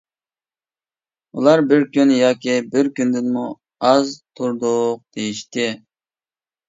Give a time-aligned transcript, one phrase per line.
[1.41, 3.45] ئۇلار: «بىر كۈن ياكى بىر كۈندىنمۇ
[3.91, 5.69] ئاز تۇردۇق» دېيىشتى.